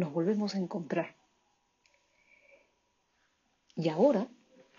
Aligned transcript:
Nos 0.00 0.14
volvemos 0.14 0.54
a 0.54 0.58
encontrar. 0.58 1.14
Y 3.76 3.90
ahora 3.90 4.26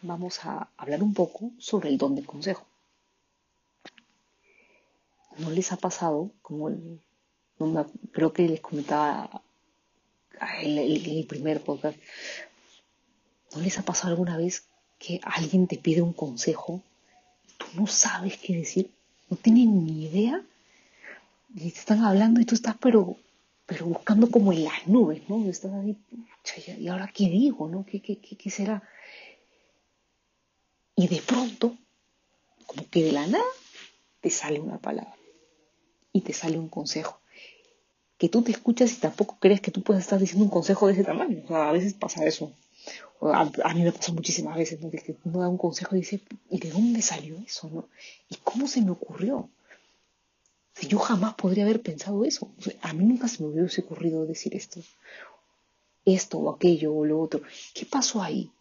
vamos 0.02 0.44
a 0.46 0.72
hablar 0.78 1.04
un 1.04 1.14
poco 1.14 1.52
sobre 1.60 1.90
el 1.90 2.00
don 2.00 2.16
de 2.16 2.26
consejo. 2.26 2.66
¿No 5.38 5.52
les 5.52 5.72
ha 5.72 5.78
pasado, 5.78 6.32
como 6.42 6.72
creo 8.12 8.34
que 8.34 8.48
les 8.48 8.62
comentaba 8.62 9.44
en 10.64 10.80
el, 10.80 11.28
primer 11.28 11.62
podcast, 11.62 12.00
¿no 13.54 13.62
les 13.62 13.78
ha 13.78 13.84
pasado 13.84 14.14
alguna 14.14 14.38
vez 14.38 14.66
que 14.98 15.22
alguien 15.22 15.68
te 15.68 15.78
pide 15.78 16.02
un 16.02 16.14
consejo 16.14 16.82
y 17.48 17.52
tú 17.60 17.68
no 17.76 17.86
sabes 17.86 18.40
qué 18.40 18.56
decir? 18.56 18.90
No 19.30 19.38
tienes 19.38 19.68
ni 19.68 20.06
idea 20.06 20.44
y 21.54 21.70
te 21.70 21.80
están 21.80 22.04
hablando 22.04 22.42
y 22.42 22.46
tú 22.46 22.56
estás 22.56 22.76
pero 22.80 23.18
pero 23.72 23.86
buscando 23.86 24.30
como 24.30 24.52
en 24.52 24.66
las 24.66 24.86
nubes, 24.86 25.22
¿no? 25.30 25.50
Estás 25.50 25.72
ahí, 25.72 25.98
¿y 26.78 26.90
ahora 26.90 27.10
qué 27.14 27.30
digo, 27.30 27.70
no? 27.70 27.86
¿Qué, 27.86 28.02
qué, 28.02 28.18
qué, 28.20 28.36
qué 28.36 28.50
será? 28.50 28.84
Y 30.94 31.08
de 31.08 31.22
pronto, 31.22 31.78
como 32.66 32.86
que 32.90 33.02
de 33.06 33.14
la 33.14 33.26
nada, 33.28 33.46
te 34.20 34.30
sale 34.30 34.60
una 34.60 34.78
palabra 34.78 35.16
y 36.12 36.20
te 36.20 36.34
sale 36.34 36.60
un 36.60 36.68
consejo. 36.68 37.22
Que 38.18 38.28
tú 38.28 38.42
te 38.42 38.52
escuchas 38.52 38.92
y 38.92 38.98
tampoco 38.98 39.38
crees 39.40 39.62
que 39.62 39.72
tú 39.72 39.82
puedas 39.84 40.04
estar 40.04 40.20
diciendo 40.20 40.44
un 40.44 40.52
consejo 40.52 40.88
de 40.88 40.94
ese 40.94 41.06
tamaño. 41.06 41.42
O 41.46 41.48
sea, 41.48 41.70
a 41.70 41.72
veces 41.72 41.94
pasa 41.94 42.26
eso. 42.26 42.52
A, 43.22 43.74
mí 43.74 43.84
me 43.84 43.94
pasa 43.94 44.12
muchísimas 44.12 44.58
veces, 44.58 44.82
¿no? 44.82 44.92
Que 44.92 45.16
uno 45.24 45.40
da 45.40 45.48
un 45.48 45.58
consejo 45.58 45.96
y 45.96 46.00
dice, 46.00 46.20
¿y 46.50 46.60
de 46.60 46.72
dónde 46.72 47.02
salió 47.02 47.38
eso, 47.40 47.70
no? 47.70 47.88
¿Y 48.28 48.36
cómo 48.44 48.68
se 48.68 48.82
me 48.82 48.92
ocurrió? 48.92 49.50
Yo 50.80 51.00
jamás 51.00 51.36
podría 51.36 51.64
haber 51.64 51.82
pensado 51.82 52.24
eso. 52.26 52.52
a 52.82 52.94
mí 52.94 53.06
nunca 53.06 53.28
se 53.28 53.44
me 53.44 53.50
hubiese 53.50 53.82
ocurrido 53.82 54.26
decir 54.26 54.56
esto. 54.56 54.82
Esto 56.06 56.40
o 56.40 56.54
aquello 56.54 56.94
o 56.94 57.06
lo 57.06 57.20
otro. 57.20 57.42
¿Qué 57.74 57.86
pasó 57.86 58.22
ahí? 58.22 58.52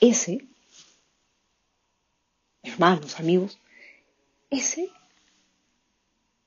Ese, 0.00 0.44
hermanos, 2.62 3.20
amigos, 3.20 3.58
ese 4.50 4.90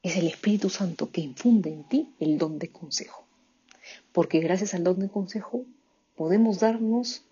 es 0.03 0.17
el 0.17 0.27
Espíritu 0.27 0.69
Santo 0.69 1.09
que 1.09 1.21
infunde 1.21 1.69
en 1.71 1.87
ti 1.87 2.13
el 2.19 2.37
don 2.37 2.59
de 2.59 2.69
consejo. 2.69 3.25
Porque 4.11 4.39
gracias 4.39 4.73
al 4.73 4.83
don 4.83 4.99
de 4.99 5.09
consejo 5.09 5.63
podemos 6.17 6.59
darnos, 6.59 7.23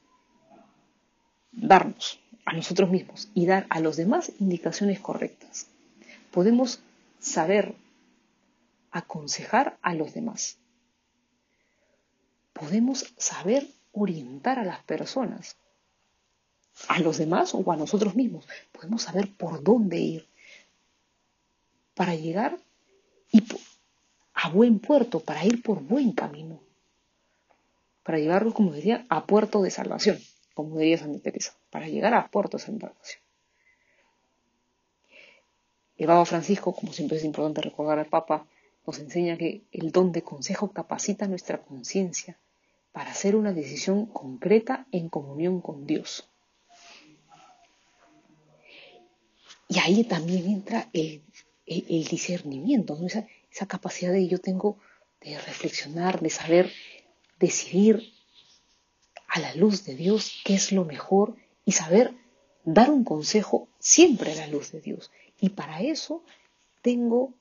darnos 1.51 2.22
a 2.45 2.53
nosotros 2.53 2.89
mismos 2.89 3.29
y 3.33 3.45
dar 3.45 3.65
a 3.69 3.79
los 3.79 3.97
demás 3.97 4.31
indicaciones 4.39 4.99
correctas. 4.99 5.67
Podemos 6.31 6.81
saber 7.19 7.75
aconsejar 8.91 9.77
a 9.81 9.93
los 9.93 10.13
demás. 10.13 10.57
Podemos 12.53 13.13
saber 13.17 13.67
orientar 13.91 14.59
a 14.59 14.65
las 14.65 14.83
personas, 14.83 15.57
a 16.87 16.99
los 16.99 17.17
demás 17.17 17.53
o 17.53 17.71
a 17.71 17.75
nosotros 17.75 18.15
mismos. 18.15 18.47
Podemos 18.71 19.03
saber 19.03 19.31
por 19.35 19.63
dónde 19.63 19.99
ir 19.99 20.27
para 21.95 22.15
llegar 22.15 22.57
y 23.31 23.43
a 24.33 24.49
buen 24.49 24.79
puerto, 24.79 25.19
para 25.19 25.45
ir 25.45 25.61
por 25.63 25.81
buen 25.81 26.11
camino, 26.11 26.59
para 28.03 28.19
llevarlo, 28.19 28.53
como 28.53 28.73
decía, 28.73 29.05
a 29.09 29.25
puerto 29.25 29.61
de 29.61 29.71
salvación 29.71 30.19
como 30.53 30.77
diría 30.77 30.97
Santa 30.97 31.19
Teresa, 31.19 31.53
para 31.73 31.87
llegar 31.87 32.13
a 32.13 32.27
Puerto 32.27 32.57
de 32.57 32.63
salvación. 32.63 33.19
El 35.97 36.05
Papa 36.05 36.25
Francisco, 36.25 36.71
como 36.71 36.93
siempre 36.93 37.17
es 37.17 37.23
importante 37.23 37.61
recordar 37.61 37.97
al 37.97 38.05
Papa, 38.05 38.45
nos 38.85 38.99
enseña 38.99 39.37
que 39.37 39.63
el 39.71 39.91
don 39.91 40.11
de 40.11 40.21
consejo 40.21 40.71
capacita 40.71 41.27
nuestra 41.27 41.63
conciencia 41.63 42.37
para 42.91 43.09
hacer 43.09 43.35
una 43.35 43.53
decisión 43.53 44.05
concreta 44.05 44.85
en 44.91 45.09
comunión 45.09 45.61
con 45.61 45.87
Dios. 45.87 46.29
Y 49.67 49.79
ahí 49.79 50.03
también 50.03 50.45
entra 50.45 50.89
el, 50.93 51.23
discernimiento, 51.65 53.03
esa, 53.03 53.25
esa 53.51 53.65
capacidad 53.65 54.11
de 54.11 54.27
yo 54.27 54.39
tengo 54.39 54.77
de 55.21 55.39
reflexionar, 55.39 56.21
de 56.21 56.29
saber 56.29 56.71
decidir 57.39 58.13
a 59.27 59.39
la 59.39 59.55
luz 59.55 59.85
de 59.85 59.95
Dios 59.95 60.39
qué 60.45 60.53
es 60.53 60.71
lo 60.71 60.85
mejor 60.85 61.35
y 61.65 61.73
saber 61.73 62.13
dar 62.65 62.89
un 62.89 63.03
consejo 63.03 63.67
siempre 63.79 64.31
a 64.31 64.35
la 64.35 64.47
luz 64.47 64.71
de 64.71 64.81
Dios. 64.81 65.11
Y 65.39 65.49
para 65.49 65.81
eso 65.81 66.23
tengo 66.81 67.33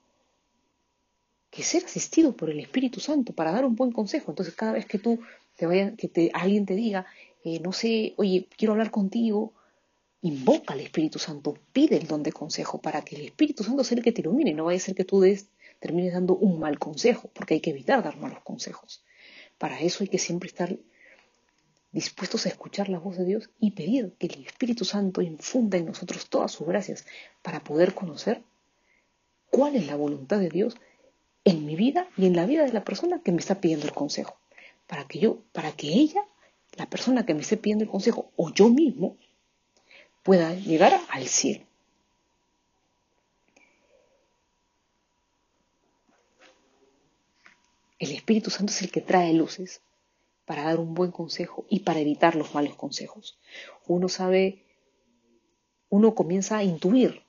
que 1.49 1.63
ser 1.63 1.85
asistido 1.85 2.35
por 2.35 2.49
el 2.49 2.59
Espíritu 2.59 2.99
Santo 2.99 3.33
para 3.33 3.51
dar 3.51 3.65
un 3.65 3.75
buen 3.75 3.91
consejo. 3.91 4.31
Entonces, 4.31 4.55
cada 4.55 4.73
vez 4.73 4.85
que 4.85 4.97
tú 4.97 5.19
te 5.55 5.65
vaya, 5.65 5.95
que 5.95 6.07
te, 6.07 6.31
alguien 6.33 6.65
te 6.65 6.75
diga, 6.75 7.05
eh, 7.43 7.59
no 7.59 7.71
sé, 7.71 8.13
oye, 8.17 8.47
quiero 8.57 8.73
hablar 8.73 8.89
contigo, 8.89 9.53
invoca 10.21 10.73
al 10.73 10.79
Espíritu 10.79 11.19
Santo, 11.19 11.55
pide 11.71 11.97
el 11.97 12.07
don 12.07 12.23
de 12.23 12.31
consejo 12.31 12.81
para 12.81 13.03
que 13.03 13.17
el 13.17 13.25
Espíritu 13.25 13.63
Santo 13.63 13.83
sea 13.83 13.97
el 13.97 14.03
que 14.03 14.11
te 14.11 14.21
ilumine. 14.21 14.53
No 14.53 14.65
vaya 14.65 14.77
a 14.77 14.81
ser 14.81 14.95
que 14.95 15.05
tú 15.05 15.19
des, 15.19 15.47
termines 15.79 16.13
dando 16.13 16.35
un 16.35 16.59
mal 16.59 16.79
consejo, 16.79 17.29
porque 17.33 17.55
hay 17.55 17.59
que 17.59 17.69
evitar 17.69 18.01
dar 18.03 18.17
malos 18.17 18.41
consejos. 18.43 19.03
Para 19.57 19.79
eso 19.81 20.03
hay 20.03 20.07
que 20.07 20.17
siempre 20.17 20.47
estar 20.47 20.75
dispuestos 21.93 22.45
a 22.45 22.49
escuchar 22.49 22.89
la 22.89 22.99
voz 22.99 23.17
de 23.17 23.23
Dios 23.23 23.49
y 23.59 23.71
pedir 23.71 24.13
que 24.17 24.27
el 24.27 24.45
Espíritu 24.45 24.83
Santo 24.83 25.21
infunda 25.21 25.77
en 25.77 25.85
nosotros 25.85 26.27
todas 26.27 26.51
sus 26.51 26.67
gracias 26.67 27.05
para 27.43 27.63
poder 27.63 27.93
conocer 27.93 28.41
cuál 29.51 29.75
es 29.75 29.85
la 29.87 29.95
voluntad 29.95 30.39
de 30.39 30.49
Dios 30.49 30.75
en 31.45 31.65
mi 31.65 31.75
vida 31.75 32.07
y 32.17 32.25
en 32.25 32.35
la 32.35 32.45
vida 32.45 32.65
de 32.65 32.73
la 32.73 32.83
persona 32.83 33.21
que 33.23 33.31
me 33.31 33.39
está 33.39 33.61
pidiendo 33.61 33.85
el 33.85 33.93
consejo. 33.93 34.35
Para 34.87 35.07
que 35.07 35.19
yo, 35.19 35.43
para 35.51 35.71
que 35.71 35.87
ella, 35.87 36.21
la 36.75 36.89
persona 36.89 37.25
que 37.25 37.35
me 37.35 37.41
esté 37.41 37.57
pidiendo 37.57 37.83
el 37.83 37.91
consejo, 37.91 38.31
o 38.35 38.51
yo 38.51 38.69
mismo, 38.69 39.15
pueda 40.23 40.53
llegar 40.55 40.99
al 41.09 41.27
cielo. 41.27 41.65
El 47.99 48.11
Espíritu 48.11 48.49
Santo 48.49 48.73
es 48.73 48.81
el 48.81 48.91
que 48.91 49.01
trae 49.01 49.33
luces, 49.33 49.81
para 50.45 50.63
dar 50.63 50.79
un 50.79 50.93
buen 50.93 51.11
consejo 51.11 51.65
y 51.69 51.81
para 51.81 51.99
evitar 51.99 52.35
los 52.35 52.53
malos 52.53 52.75
consejos. 52.75 53.39
Uno 53.87 54.09
sabe, 54.09 54.65
uno 55.89 56.15
comienza 56.15 56.57
a 56.57 56.63
intuir, 56.63 57.23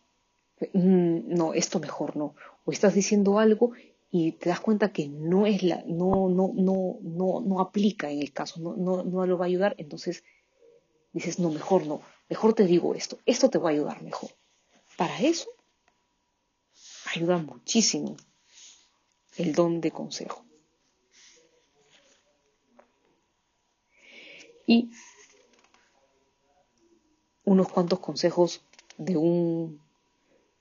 mm, 0.72 1.34
no, 1.34 1.54
esto 1.54 1.80
mejor 1.80 2.16
no, 2.16 2.34
o 2.64 2.72
estás 2.72 2.94
diciendo 2.94 3.38
algo 3.38 3.72
y 4.10 4.32
te 4.32 4.48
das 4.48 4.60
cuenta 4.60 4.92
que 4.92 5.08
no 5.08 5.46
es 5.46 5.62
la, 5.62 5.82
no, 5.86 6.28
no, 6.28 6.52
no, 6.54 6.98
no, 7.02 7.40
no 7.40 7.60
aplica 7.60 8.10
en 8.10 8.20
el 8.20 8.32
caso, 8.32 8.60
no, 8.60 8.76
no, 8.76 9.02
no 9.02 9.26
lo 9.26 9.38
va 9.38 9.44
a 9.44 9.48
ayudar, 9.48 9.74
entonces 9.78 10.24
dices, 11.12 11.38
no, 11.38 11.50
mejor 11.50 11.86
no, 11.86 12.00
mejor 12.28 12.54
te 12.54 12.64
digo 12.64 12.94
esto, 12.94 13.18
esto 13.26 13.50
te 13.50 13.58
va 13.58 13.70
a 13.70 13.72
ayudar 13.72 14.02
mejor. 14.02 14.30
Para 14.96 15.20
eso 15.20 15.48
ayuda 17.14 17.38
muchísimo 17.38 18.16
el 19.36 19.52
don 19.52 19.80
de 19.80 19.90
consejo. 19.90 20.44
Y 24.66 24.90
unos 27.44 27.68
cuantos 27.68 28.00
consejos 28.00 28.64
de 28.96 29.16
un, 29.16 29.80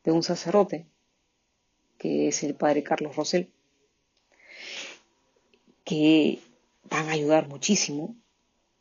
de 0.03 0.11
un 0.11 0.23
sacerdote, 0.23 0.87
que 1.97 2.27
es 2.27 2.43
el 2.43 2.55
padre 2.55 2.83
Carlos 2.83 3.15
Rosell, 3.15 3.51
que 5.83 6.39
van 6.83 7.07
a 7.09 7.13
ayudar 7.13 7.47
muchísimo 7.47 8.15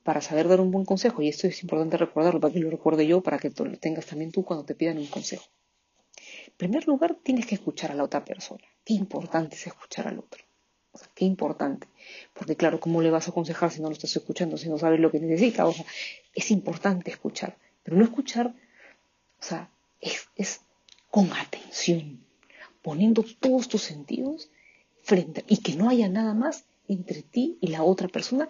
para 0.02 0.20
saber 0.20 0.48
dar 0.48 0.60
un 0.60 0.70
buen 0.70 0.84
consejo. 0.84 1.22
Y 1.22 1.28
esto 1.28 1.46
es 1.46 1.62
importante 1.62 1.96
recordarlo 1.96 2.40
para 2.40 2.52
que 2.52 2.60
lo 2.60 2.70
recuerde 2.70 3.06
yo, 3.06 3.22
para 3.22 3.38
que 3.38 3.50
lo 3.50 3.78
tengas 3.78 4.06
también 4.06 4.32
tú 4.32 4.44
cuando 4.44 4.64
te 4.64 4.74
pidan 4.74 4.98
un 4.98 5.06
consejo. 5.06 5.44
En 6.46 6.54
primer 6.56 6.86
lugar, 6.86 7.16
tienes 7.22 7.46
que 7.46 7.54
escuchar 7.54 7.92
a 7.92 7.94
la 7.94 8.04
otra 8.04 8.24
persona. 8.24 8.64
Qué 8.84 8.94
importante 8.94 9.56
es 9.56 9.66
escuchar 9.66 10.08
al 10.08 10.18
otro. 10.18 10.44
Qué 11.14 11.24
importante. 11.24 11.86
Porque 12.34 12.56
claro, 12.56 12.80
¿cómo 12.80 13.00
le 13.00 13.10
vas 13.10 13.26
a 13.26 13.30
aconsejar 13.30 13.70
si 13.70 13.80
no 13.80 13.88
lo 13.88 13.94
estás 13.94 14.14
escuchando, 14.14 14.56
si 14.56 14.68
no 14.68 14.78
sabes 14.78 15.00
lo 15.00 15.10
que 15.10 15.20
necesita? 15.20 15.66
O 15.66 15.74
es 16.34 16.50
importante 16.50 17.10
escuchar. 17.10 17.56
Pero 17.82 17.96
no 17.96 18.04
escuchar, 18.04 18.54
o 19.40 19.42
sea, 19.42 19.70
es, 20.00 20.28
es 20.36 20.60
con 21.10 21.32
atención, 21.32 22.24
poniendo 22.82 23.24
todos 23.40 23.68
tus 23.68 23.82
sentidos 23.82 24.50
frente 25.02 25.44
y 25.48 25.58
que 25.58 25.74
no 25.74 25.88
haya 25.88 26.08
nada 26.08 26.34
más 26.34 26.64
entre 26.88 27.22
ti 27.22 27.58
y 27.60 27.68
la 27.68 27.82
otra 27.82 28.08
persona 28.08 28.48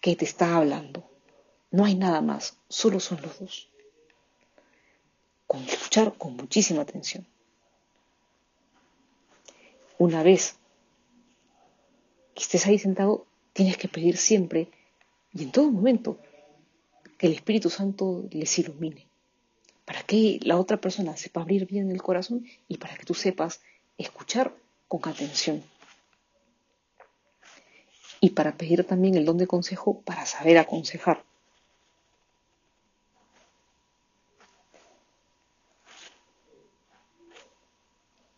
que 0.00 0.16
te 0.16 0.24
está 0.24 0.56
hablando. 0.56 1.08
No 1.70 1.84
hay 1.84 1.94
nada 1.94 2.20
más, 2.20 2.58
solo 2.68 3.00
son 3.00 3.20
los 3.22 3.38
dos. 3.38 3.68
Con 5.46 5.62
escuchar 5.64 6.14
con 6.16 6.36
muchísima 6.36 6.82
atención. 6.82 7.26
Una 9.98 10.22
vez 10.22 10.56
que 12.36 12.42
estés 12.42 12.66
ahí 12.66 12.78
sentado, 12.78 13.26
tienes 13.54 13.78
que 13.78 13.88
pedir 13.88 14.18
siempre 14.18 14.68
y 15.32 15.42
en 15.42 15.50
todo 15.50 15.70
momento 15.70 16.18
que 17.16 17.28
el 17.28 17.32
Espíritu 17.32 17.70
Santo 17.70 18.28
les 18.30 18.58
ilumine 18.58 19.06
para 19.86 20.02
que 20.02 20.38
la 20.42 20.58
otra 20.58 20.76
persona 20.76 21.16
sepa 21.16 21.40
abrir 21.40 21.66
bien 21.66 21.90
el 21.90 22.02
corazón 22.02 22.44
y 22.68 22.76
para 22.76 22.94
que 22.96 23.06
tú 23.06 23.14
sepas 23.14 23.62
escuchar 23.96 24.54
con 24.86 25.00
atención. 25.08 25.64
Y 28.20 28.30
para 28.30 28.56
pedir 28.56 28.84
también 28.84 29.14
el 29.14 29.24
don 29.24 29.38
de 29.38 29.46
consejo 29.46 30.00
para 30.02 30.26
saber 30.26 30.58
aconsejar. 30.58 31.24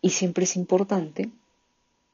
Y 0.01 0.11
siempre 0.11 0.43
es 0.43 0.55
importante 0.55 1.31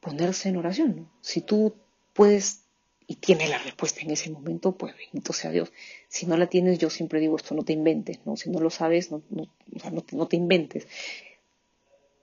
ponerse 0.05 0.49
en 0.49 0.57
oración. 0.57 1.09
Si 1.21 1.41
tú 1.41 1.73
puedes 2.13 2.61
y 3.07 3.15
tienes 3.15 3.49
la 3.49 3.57
respuesta 3.57 4.01
en 4.01 4.11
ese 4.11 4.29
momento, 4.29 4.77
pues 4.77 4.95
bendito 4.95 5.33
sea 5.33 5.49
Dios. 5.49 5.71
Si 6.07 6.27
no 6.27 6.37
la 6.37 6.45
tienes, 6.45 6.77
yo 6.77 6.91
siempre 6.91 7.19
digo 7.19 7.35
esto, 7.35 7.55
no 7.55 7.63
te 7.63 7.73
inventes, 7.73 8.19
¿no? 8.23 8.37
Si 8.37 8.51
no 8.51 8.59
lo 8.59 8.69
sabes, 8.69 9.11
no, 9.11 9.23
no, 9.31 10.27
te, 10.27 10.35
inventes. 10.35 10.87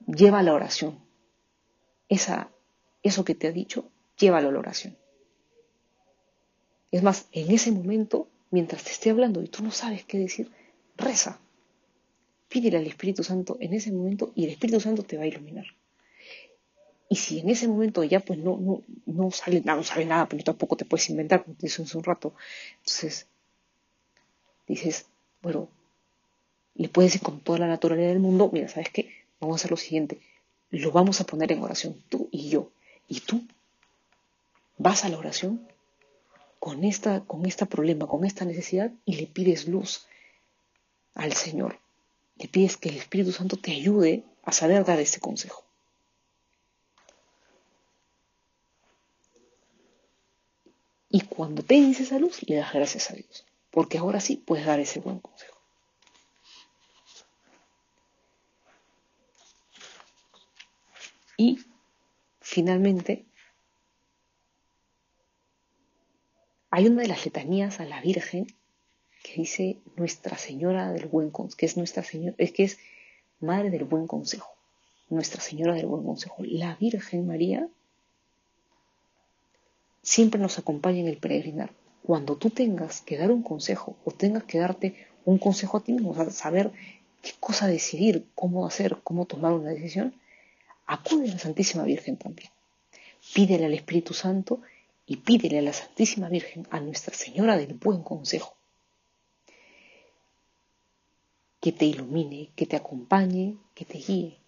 Lleva 0.07 0.45
la 0.45 0.55
oración. 0.55 1.01
Esa, 2.09 2.53
eso 3.03 3.25
que 3.25 3.35
te 3.35 3.49
ha 3.49 3.53
dicho, 3.53 3.91
llévalo 4.17 4.51
a 4.51 4.53
la 4.53 4.59
oración. 4.61 4.97
Es 6.93 7.03
más, 7.03 7.27
en 7.33 7.51
ese 7.51 7.73
momento, 7.73 8.29
mientras 8.51 8.85
te 8.85 8.91
esté 8.91 9.11
hablando 9.11 9.43
y 9.43 9.49
tú 9.49 9.65
no 9.65 9.73
sabes 9.73 10.05
qué 10.05 10.19
decir, 10.19 10.53
reza. 10.97 11.41
Pídele 12.49 12.79
al 12.79 12.87
Espíritu 12.87 13.25
Santo 13.25 13.57
en 13.61 13.75
ese 13.75 13.91
momento 13.91 14.33
y 14.37 14.45
el 14.45 14.51
Espíritu 14.51 14.79
Santo 14.79 15.03
te 15.03 15.17
va 15.17 15.25
a 15.25 15.27
iluminar. 15.27 15.67
Y 17.13 17.17
si 17.17 17.41
en 17.41 17.51
ese 17.51 17.69
momento 17.69 18.03
ya 18.05 18.21
pues 18.21 18.39
no, 18.39 18.57
no, 18.57 18.81
no 19.05 19.31
sale 19.31 19.61
nada, 19.61 19.77
no 19.77 19.85
sale 19.85 20.07
nada, 20.07 20.27
pero 20.31 20.43
tampoco 20.45 20.77
te 20.77 20.87
puedes 20.87 21.11
inventar, 21.11 21.45
como 21.45 21.55
te 21.59 21.67
hace 21.67 21.83
un 21.83 22.05
rato. 22.05 22.33
Entonces, 22.79 23.27
dices, 24.67 25.05
bueno, 25.43 25.69
le 26.75 26.89
puedes 26.89 27.13
decir 27.13 27.23
con 27.23 27.41
toda 27.41 27.59
la 27.59 27.67
naturalidad 27.67 28.09
del 28.09 28.21
mundo, 28.21 28.49
mira, 28.51 28.67
¿sabes 28.69 28.89
qué? 28.89 29.11
Vamos 29.41 29.57
a 29.57 29.57
hacer 29.57 29.73
lo 29.73 29.77
siguiente, 29.77 30.23
lo 30.71 30.91
vamos 30.91 31.21
a 31.21 31.25
poner 31.25 31.53
en 31.53 31.63
oración, 31.63 32.03
tú 32.09 32.31
y 32.31 32.49
yo. 32.49 32.71
Y 33.09 33.21
tú 33.21 33.43
vas 34.79 35.05
a 35.05 35.11
la 35.11 35.19
oración 35.19 35.69
con 36.61 36.83
esta, 36.83 37.21
con 37.27 37.45
este 37.45 37.67
problema, 37.67 38.07
con 38.07 38.25
esta 38.25 38.47
necesidad 38.47 38.91
y 39.05 39.17
le 39.17 39.27
pides 39.27 39.69
luz 39.69 40.07
al 41.15 41.35
Señor. 41.35 41.79
Le 42.39 42.49
pides 42.49 42.79
que 42.79 42.89
el 42.89 42.97
Espíritu 42.97 43.33
Santo 43.33 43.59
te 43.59 43.73
ayude 43.73 44.25
a 44.45 44.53
saber 44.53 44.87
dar 44.87 44.99
ese 44.99 45.21
consejo. 45.21 45.63
Y 51.15 51.21
cuando 51.21 51.63
te 51.63 51.75
dices 51.75 52.07
esa 52.07 52.19
luz, 52.19 52.43
le 52.49 52.57
das 52.57 52.73
gracias 52.73 53.11
a 53.11 53.15
Dios. 53.15 53.45
Porque 53.71 53.99
ahora 53.99 54.19
sí 54.19 54.37
puedes 54.37 54.65
dar 54.65 54.81
ese 54.81 54.99
buen 54.99 55.19
consejo. 55.21 55.59
Y 61.37 61.59
finalmente, 62.41 63.27
hay 66.71 66.87
una 66.87 67.03
de 67.03 67.09
las 67.09 67.27
letanías 67.27 67.79
a 67.81 67.85
la 67.85 68.01
Virgen 68.01 68.47
que 69.23 69.35
dice 69.35 69.83
Nuestra 69.97 70.39
Señora 70.39 70.93
del 70.93 71.09
Buen 71.09 71.31
Consejo, 71.31 71.59
que 71.59 71.67
es 71.67 71.77
Nuestra 71.77 72.03
Señora, 72.03 72.37
es 72.39 72.53
que 72.53 72.65
es 72.65 72.79
Madre 73.39 73.69
del 73.69 73.85
Buen 73.85 74.07
Consejo, 74.07 74.51
Nuestra 75.11 75.43
Señora 75.43 75.75
del 75.75 75.87
Buen 75.87 76.05
Consejo. 76.05 76.37
La 76.39 76.75
Virgen 76.77 77.27
María 77.27 77.69
siempre 80.03 80.41
nos 80.41 80.59
acompaña 80.59 81.01
en 81.01 81.09
el 81.09 81.17
peregrinar. 81.17 81.73
Cuando 82.03 82.37
tú 82.37 82.51
tengas 82.51 83.01
que 83.01 83.17
dar 83.17 83.31
un 83.31 83.43
consejo 83.43 83.97
o 84.05 84.11
tengas 84.11 84.45
que 84.45 84.59
darte 84.59 85.07
un 85.25 85.39
consejo 85.39 85.79
a 85.79 85.85
ti 85.85 85.93
mismo, 85.93 86.15
saber 86.31 86.73
qué 87.23 87.31
cosa 87.39 87.69
decidir, 87.69 88.27
cómo 88.35 88.67
hacer, 88.67 88.99
cómo 89.05 89.27
tomar 89.27 89.53
una 89.53 89.71
decisión, 89.71 90.15
acude 90.87 91.31
a 91.31 91.33
la 91.33 91.39
Santísima 91.39 91.85
Virgen 91.85 92.17
también. 92.17 92.51
Pídele 93.33 93.67
al 93.67 93.75
Espíritu 93.75 94.15
Santo 94.15 94.61
y 95.07 95.19
pídele 95.19 95.61
a 95.61 95.63
la 95.63 95.73
Santísima 95.73 96.29
Virgen, 96.29 96.67
a 96.71 96.81
Nuestra 96.81 97.15
Señora 97.15 97.57
del 97.57 97.75
Buen 97.75 98.03
Consejo, 98.03 98.57
que 101.61 101.71
te 101.71 101.85
ilumine, 101.85 102.51
que 102.57 102.67
te 102.67 102.75
acompañe, 102.75 103.57
que 103.77 103.85
te 103.85 103.99
guíe, 103.99 104.39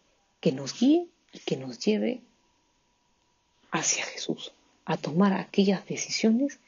que 0.41 0.51
nos 0.51 0.77
guíe 0.77 1.07
y 1.33 1.39
que 1.39 1.57
nos 1.57 1.79
lleve 1.79 2.23
hacia 3.71 4.05
Jesús 4.05 4.53
a 4.85 4.97
tomar 4.97 5.33
aquellas 5.33 5.87
decisiones 5.87 6.59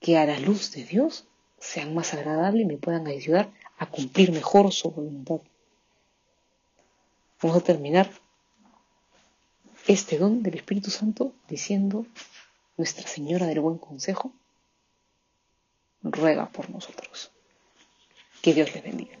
que 0.00 0.16
a 0.18 0.26
la 0.26 0.38
luz 0.38 0.72
de 0.72 0.84
Dios 0.84 1.24
sean 1.58 1.94
más 1.94 2.14
agradables 2.14 2.62
y 2.62 2.66
me 2.66 2.76
puedan 2.76 3.06
ayudar 3.06 3.50
a 3.78 3.86
cumplir 3.86 4.32
mejor 4.32 4.72
su 4.72 4.90
voluntad. 4.90 5.40
Vamos 7.42 7.58
a 7.58 7.64
terminar 7.64 8.10
este 9.86 10.18
don 10.18 10.42
del 10.42 10.54
Espíritu 10.54 10.90
Santo 10.90 11.32
diciendo, 11.48 12.06
Nuestra 12.76 13.08
Señora 13.08 13.46
del 13.46 13.60
Buen 13.60 13.78
Consejo, 13.78 14.32
ruega 16.02 16.48
por 16.50 16.70
nosotros. 16.70 17.30
Que 18.42 18.54
Dios 18.54 18.72
les 18.74 18.84
bendiga. 18.84 19.18